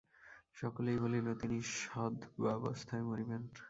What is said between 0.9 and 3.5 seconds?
বলিল, তিনি সধবাবস্থায় মরিবেন।